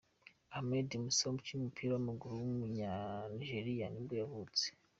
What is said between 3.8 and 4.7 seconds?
nibwo yavutse.